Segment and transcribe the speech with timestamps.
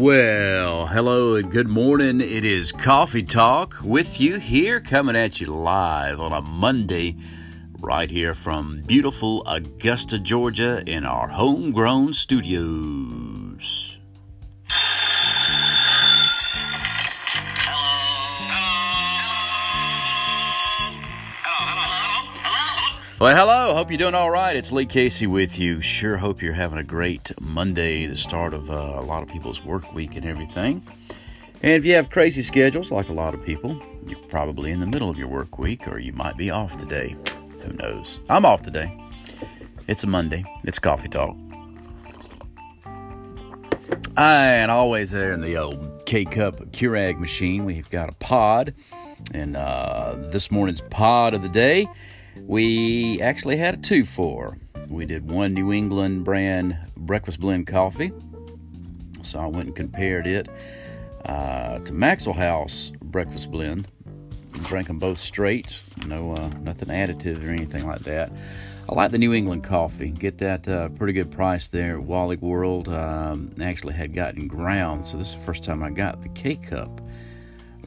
[0.00, 2.22] Well, hello and good morning.
[2.22, 7.18] It is Coffee Talk with you here, coming at you live on a Monday,
[7.78, 13.89] right here from beautiful Augusta, Georgia, in our homegrown studios.
[23.20, 23.74] Well, hello.
[23.74, 24.56] Hope you're doing all right.
[24.56, 25.82] It's Lee Casey with you.
[25.82, 29.62] Sure hope you're having a great Monday, the start of uh, a lot of people's
[29.62, 30.82] work week and everything.
[31.62, 34.86] And if you have crazy schedules, like a lot of people, you're probably in the
[34.86, 37.14] middle of your work week, or you might be off today.
[37.60, 38.20] Who knows?
[38.30, 38.98] I'm off today.
[39.86, 40.42] It's a Monday.
[40.64, 41.36] It's coffee talk.
[44.16, 48.72] And always there in the old K Cup Keurig machine, we've got a pod.
[49.34, 51.86] And uh, this morning's pod of the day
[52.36, 54.56] we actually had a two for.
[54.88, 58.12] We did one New England brand breakfast blend coffee.
[59.22, 60.48] So I went and compared it
[61.26, 63.88] uh, to Maxwell House breakfast blend.
[64.64, 68.30] Drank them both straight, no uh, nothing additive or anything like that.
[68.88, 70.10] I like the New England coffee.
[70.10, 72.02] Get that uh, pretty good price there at
[72.42, 72.88] World.
[72.88, 76.56] Um, actually had gotten ground, so this is the first time I got the K
[76.56, 77.00] cup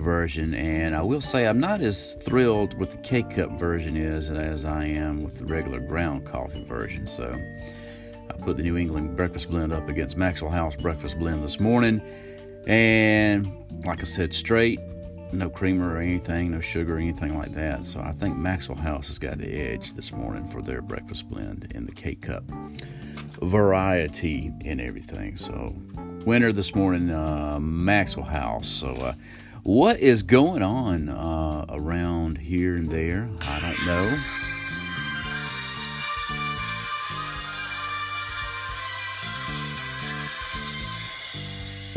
[0.00, 4.30] version, and I will say I'm not as thrilled with the K cup version is
[4.30, 7.06] as I am with the regular ground coffee version.
[7.06, 7.34] So
[8.28, 12.00] I put the New England breakfast blend up against Maxwell House breakfast blend this morning,
[12.66, 13.52] and
[13.84, 14.80] like I said, straight,
[15.32, 17.84] no creamer or anything, no sugar or anything like that.
[17.86, 21.70] So I think Maxwell House has got the edge this morning for their breakfast blend
[21.74, 22.44] in the K cup
[23.42, 25.36] variety and everything.
[25.36, 25.74] So
[26.24, 28.68] winner this morning, uh, Maxwell House.
[28.68, 28.90] So.
[28.92, 29.14] Uh,
[29.66, 33.28] what is going on uh, around here and there?
[33.40, 34.18] I don't know.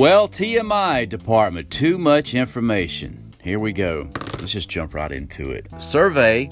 [0.00, 3.34] Well, TMI department, too much information.
[3.42, 4.10] Here we go.
[4.38, 5.66] Let's just jump right into it.
[5.78, 6.48] Survey,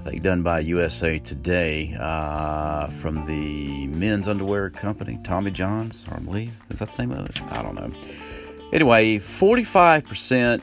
[0.00, 6.18] I think done by USA Today, uh, from the men's underwear company, Tommy John's, I
[6.18, 6.52] believe.
[6.70, 7.40] Is that the name of it?
[7.52, 7.92] I don't know.
[8.72, 10.62] Anyway, 45%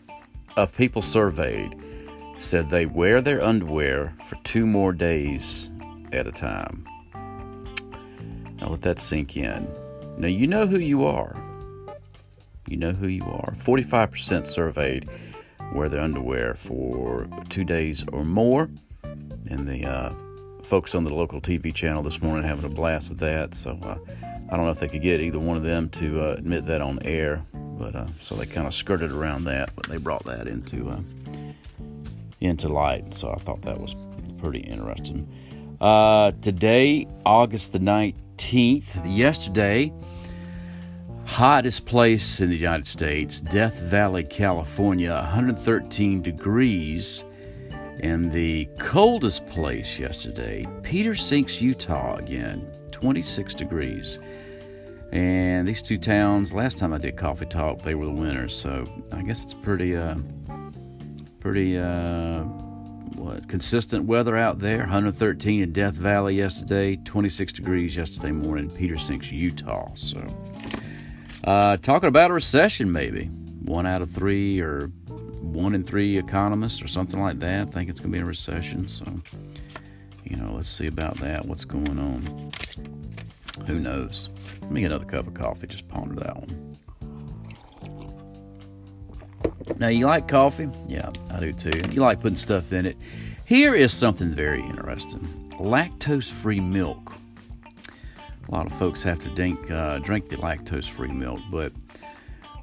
[0.57, 1.75] of people surveyed
[2.37, 5.69] said they wear their underwear for two more days
[6.11, 6.85] at a time.
[8.59, 9.67] Now let that sink in.
[10.17, 11.35] Now you know who you are.
[12.67, 13.55] You know who you are.
[13.63, 15.09] 45% surveyed
[15.73, 18.69] wear their underwear for two days or more.
[19.49, 20.13] And the uh,
[20.63, 23.55] folks on the local TV channel this morning having a blast with that.
[23.55, 23.97] So uh,
[24.51, 26.81] I don't know if they could get either one of them to uh, admit that
[26.81, 27.45] on air.
[27.77, 30.99] But uh, so they kind of skirted around that, but they brought that into uh,
[32.41, 33.13] into light.
[33.13, 33.95] So I thought that was
[34.37, 35.27] pretty interesting.
[35.81, 39.91] Uh, today, August the nineteenth, yesterday,
[41.25, 47.25] hottest place in the United States, Death Valley, California, 113 degrees.
[48.01, 54.19] And the coldest place yesterday, Peter Sinks, Utah, again, 26 degrees.
[55.15, 58.53] And these two towns, last time I did Coffee Talk, they were the winners.
[58.53, 60.17] So I guess it's pretty, uh,
[61.39, 62.41] pretty, uh,
[63.15, 64.79] what, consistent weather out there.
[64.79, 69.89] 113 in Death Valley yesterday, 26 degrees yesterday morning, Peter Sinks, Utah.
[69.93, 70.21] So
[71.45, 73.27] uh, talking about a recession, maybe.
[73.63, 74.87] One out of three or
[75.39, 78.85] one in three economists or something like that think it's going to be a recession.
[78.89, 79.05] So,
[80.25, 81.45] you know, let's see about that.
[81.45, 82.51] What's going on?
[83.65, 84.29] Who knows?
[84.61, 85.67] Let me get another cup of coffee.
[85.67, 86.71] Just ponder that one.
[89.77, 90.69] Now, you like coffee?
[90.87, 91.79] Yeah, I do too.
[91.91, 92.97] You like putting stuff in it.
[93.45, 97.13] Here is something very interesting lactose free milk.
[98.47, 101.71] A lot of folks have to drink, uh, drink the lactose free milk, but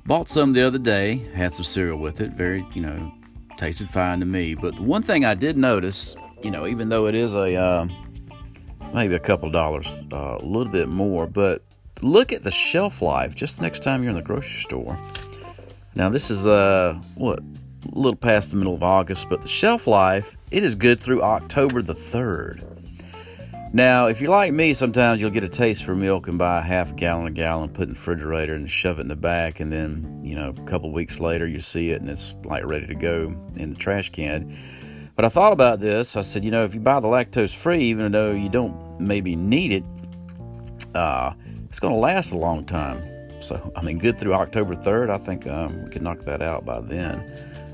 [0.07, 2.33] bought some the other day, had some cereal with it.
[2.33, 3.13] Very, you know,
[3.57, 4.55] tasted fine to me.
[4.55, 7.87] But the one thing I did notice, you know, even though it is a uh,
[8.95, 11.65] maybe a couple dollars, uh, a little bit more, but
[12.01, 14.99] look at the shelf life just next time you're in the grocery store.
[15.95, 19.87] Now this is uh what a little past the middle of August, but the shelf
[19.87, 22.63] life it is good through October the third.
[23.75, 26.63] Now, if you're like me, sometimes you'll get a taste for milk and buy a
[26.63, 29.73] half gallon, a gallon, put in the refrigerator and shove it in the back, and
[29.73, 32.95] then you know a couple weeks later you see it and it's like ready to
[32.95, 34.55] go in the trash can.
[35.17, 36.17] But I thought about this.
[36.17, 39.37] I said, you know, if you buy the lactose free, even though you don't maybe
[39.37, 39.85] need it,
[40.95, 41.33] uh,
[41.73, 43.03] it's going to last a long time.
[43.41, 45.09] So, I mean, good through October 3rd.
[45.09, 47.25] I think um, we can knock that out by then.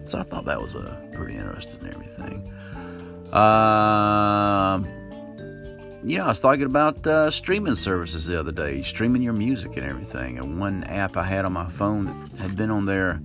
[0.07, 2.47] So, I thought that was uh, pretty interesting and everything.
[6.05, 9.77] You know, I was talking about uh, streaming services the other day, streaming your music
[9.77, 10.39] and everything.
[10.39, 13.21] And one app I had on my phone that had been on there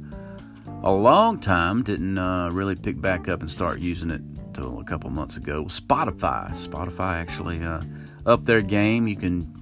[0.81, 4.83] a long time, didn't uh, really pick back up and start using it until a
[4.83, 5.65] couple months ago.
[5.65, 6.51] Spotify.
[6.55, 7.83] Spotify actually uh,
[8.25, 9.07] up their game.
[9.07, 9.53] You can,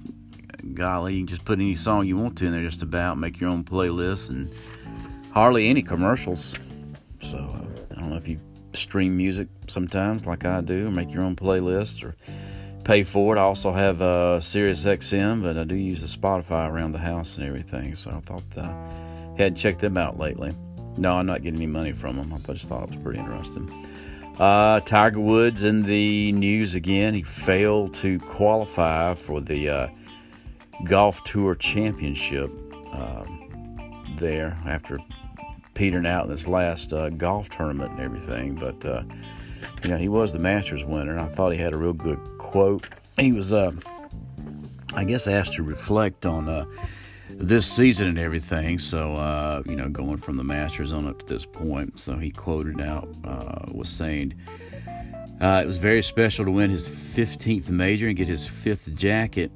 [0.74, 3.40] golly, you can just put any song you want to in there just about, make
[3.40, 4.52] your own playlist, and
[5.32, 6.54] hardly any commercials.
[7.22, 8.38] So uh, I don't know if you
[8.72, 12.16] stream music sometimes like I do, or make your own playlist, or
[12.84, 13.38] pay for it.
[13.38, 16.98] I also have a uh, Sirius XM, but I do use the Spotify around the
[16.98, 17.96] house and everything.
[17.96, 20.54] So I thought I uh, hadn't checked them out lately.
[20.96, 22.32] No, I'm not getting any money from them.
[22.34, 23.70] I just thought it was pretty interesting.
[24.38, 27.14] Uh, Tiger Woods in the news again.
[27.14, 29.88] He failed to qualify for the uh,
[30.84, 32.50] Golf Tour Championship
[32.92, 34.98] um, there after
[35.74, 38.54] petering out in this last uh, golf tournament and everything.
[38.54, 39.02] But uh,
[39.82, 42.18] you know, he was the Masters winner, and I thought he had a real good
[42.38, 42.86] quote.
[43.18, 43.72] He was, uh,
[44.94, 46.64] I guess, asked to reflect on uh,
[47.30, 48.78] this season and everything.
[48.78, 51.98] So, uh, you know, going from the Masters on up to this point.
[51.98, 54.34] So he quoted out, uh, was saying,
[55.40, 59.50] uh, it was very special to win his 15th major and get his fifth jacket.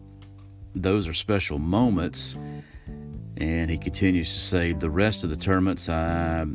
[0.77, 2.37] Those are special moments.
[3.39, 6.47] And he continues to say, the rest of the tournaments I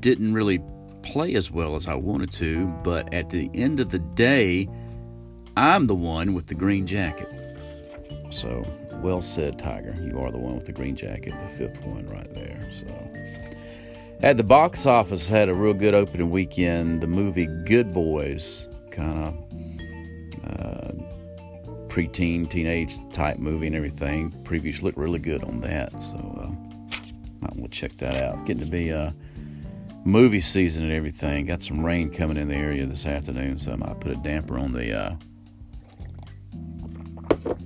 [0.00, 0.60] didn't really
[1.02, 4.68] play as well as I wanted to, but at the end of the day,
[5.56, 7.28] I'm the one with the green jacket.
[8.30, 8.66] So,
[9.02, 9.96] well said, Tiger.
[10.02, 12.68] You are the one with the green jacket, the fifth one right there.
[12.72, 12.86] So,
[14.20, 17.00] at the box office, had a real good opening weekend.
[17.02, 19.38] The movie Good Boys, kind
[20.44, 20.92] of uh,
[21.96, 24.30] preteen, teenage type movie and everything.
[24.42, 28.44] Previews look really good on that, so uh, I will check that out.
[28.44, 29.12] Getting to be uh,
[30.04, 31.46] movie season and everything.
[31.46, 34.58] Got some rain coming in the area this afternoon, so I might put a damper
[34.58, 35.16] on the uh,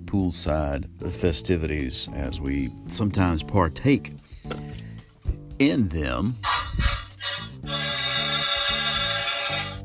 [0.05, 4.12] poolside festivities as we sometimes partake
[5.59, 6.37] in them.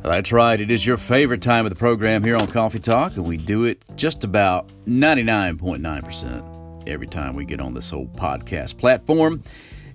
[0.05, 3.25] That's right, it is your favorite time of the program here on Coffee Talk, and
[3.25, 9.41] we do it just about 99.9% every time we get on this old podcast platform.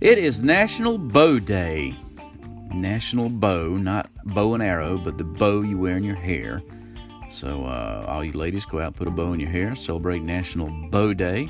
[0.01, 1.97] It is National Bow Day.
[2.75, 6.61] National Bow, not bow and arrow, but the bow you wear in your hair.
[7.31, 10.71] So, uh, all you ladies, go out, put a bow in your hair, celebrate National
[10.91, 11.49] Bow Day.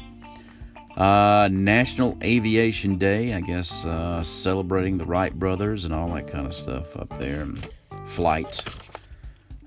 [0.99, 6.47] Uh, National Aviation Day, I guess, uh, celebrating the Wright brothers and all that kind
[6.47, 7.67] of stuff up there, and
[8.11, 8.63] flights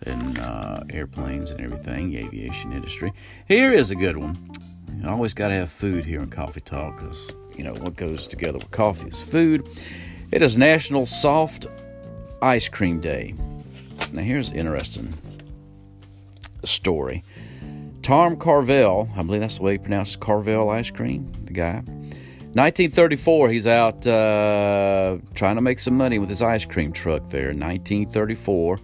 [0.05, 3.13] and uh, airplanes and everything, the aviation industry.
[3.47, 4.37] Here is a good one.
[5.01, 8.27] You always got to have food here in Coffee Talk because, you know, what goes
[8.27, 9.67] together with coffee is food.
[10.31, 11.67] It is National Soft
[12.41, 13.33] Ice Cream Day.
[14.11, 15.13] Now, here's interesting
[16.63, 17.23] story.
[18.01, 21.83] Tom Carvel, I believe that's the way he pronounces Carvel ice cream, the guy.
[22.55, 27.47] 1934, he's out uh, trying to make some money with his ice cream truck there.
[27.47, 28.79] 1934,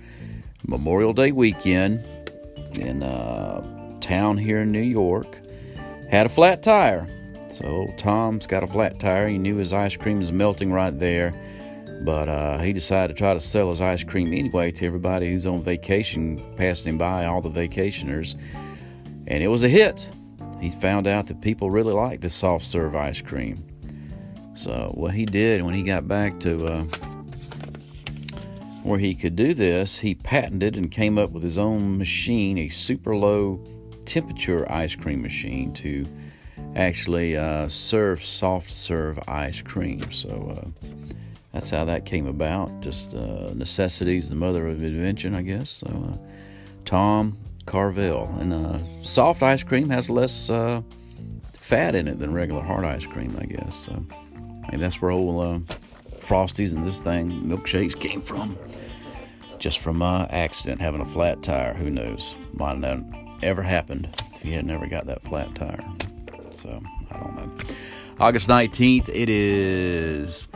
[0.67, 2.03] Memorial Day weekend
[2.79, 5.37] in uh, town here in New York.
[6.09, 7.07] Had a flat tire.
[7.51, 9.27] So Tom's got a flat tire.
[9.27, 11.31] He knew his ice cream was melting right there.
[12.01, 15.45] But uh, he decided to try to sell his ice cream anyway to everybody who's
[15.45, 18.35] on vacation, passing by, all the vacationers.
[19.27, 20.09] And it was a hit.
[20.59, 23.63] He found out that people really like the soft serve ice cream.
[24.55, 26.83] So, what he did when he got back to uh,
[28.83, 32.69] where he could do this, he patented and came up with his own machine, a
[32.69, 33.63] super low
[34.05, 36.05] temperature ice cream machine to
[36.75, 40.11] actually uh, serve soft serve ice cream.
[40.11, 40.87] So, uh,
[41.53, 42.81] that's how that came about.
[42.81, 45.69] Just uh, necessities, the mother of invention, I guess.
[45.69, 46.17] So, uh,
[46.83, 47.37] Tom
[47.69, 48.27] Carvel.
[48.39, 50.81] And uh, soft ice cream has less uh,
[51.53, 53.85] fat in it than regular hard ice cream, I guess.
[53.85, 54.03] So,
[54.73, 55.75] that's where old uh,
[56.19, 58.57] Frosties and this thing, milkshakes, came from.
[59.59, 61.73] Just from my accident, having a flat tire.
[61.73, 62.35] Who knows?
[62.53, 62.99] Might not
[63.43, 65.83] ever happened if you had never got that flat tire.
[66.61, 67.75] So, I don't know.
[68.19, 70.47] August 19th, it is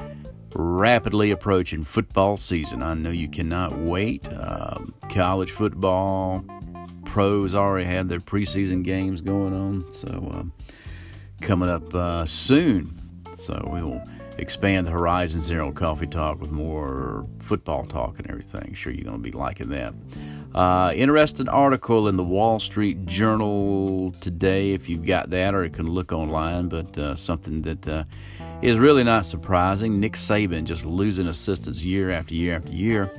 [0.56, 2.82] rapidly approaching football season.
[2.82, 4.28] I know you cannot wait.
[4.32, 4.80] Uh,
[5.10, 6.44] college football,
[7.14, 10.44] pros already have their preseason games going on, so uh,
[11.42, 13.00] coming up uh, soon.
[13.38, 14.02] So we will
[14.40, 18.74] expand the horizons there on Coffee Talk with more football talk and everything.
[18.74, 19.94] Sure, you're going to be liking that.
[20.56, 25.70] Uh, interesting article in the Wall Street Journal today, if you've got that, or you
[25.70, 28.06] can look online, but uh, something that uh,
[28.64, 30.00] is really not surprising.
[30.00, 33.12] Nick Saban just losing assistants year after year after year.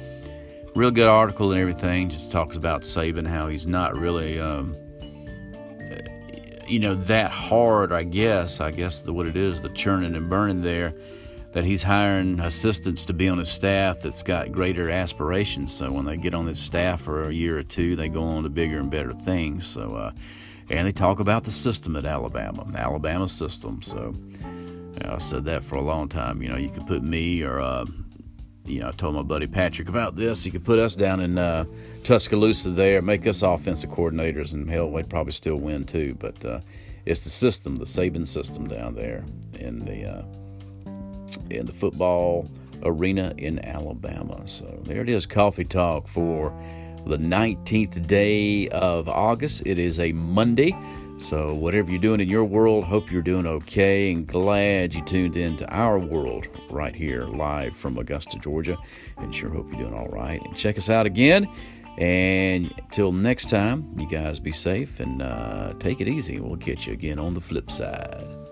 [0.75, 2.09] Real good article and everything.
[2.09, 4.76] Just talks about Saban, how he's not really um,
[6.69, 8.61] you know, that hard, I guess.
[8.61, 10.95] I guess the, what it is, the churning and burning there,
[11.52, 15.73] that he's hiring assistants to be on his staff that's got greater aspirations.
[15.73, 18.43] So when they get on this staff for a year or two, they go on
[18.43, 19.66] to bigger and better things.
[19.66, 20.12] So, uh,
[20.71, 23.83] and they talk about the system at Alabama, the Alabama system.
[23.83, 24.14] So,
[25.04, 26.40] I said that for a long time.
[26.40, 27.85] You know, you could put me or, uh,
[28.66, 30.44] you know, I told my buddy Patrick about this.
[30.47, 31.64] You could put us down in uh,
[32.02, 36.16] Tuscaloosa there, make us offensive coordinators, and hell, we'd probably still win too.
[36.18, 36.61] But uh,
[37.04, 39.25] it's the system, the Saban system down there
[39.59, 40.23] in the uh,
[41.50, 42.49] in the football
[42.83, 44.47] arena in Alabama.
[44.47, 46.52] So there it is, coffee talk for
[47.06, 49.62] the 19th day of August.
[49.66, 50.75] It is a Monday.
[51.16, 55.37] So, whatever you're doing in your world, hope you're doing okay and glad you tuned
[55.37, 58.76] in to our world right here live from Augusta, Georgia.
[59.18, 60.44] And sure hope you're doing all right.
[60.44, 61.49] And check us out again.
[61.99, 66.40] And till next time, you guys be safe and uh, take it easy.
[66.40, 68.43] We'll get you again on the flip side.